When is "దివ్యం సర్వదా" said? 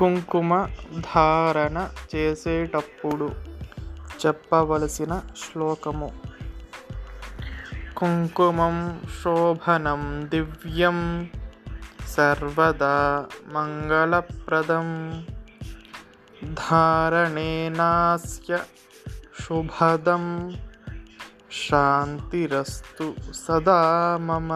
10.30-13.26